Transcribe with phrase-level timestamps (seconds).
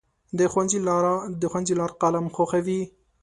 [1.41, 2.81] د ښوونځي لار قلم ښووي.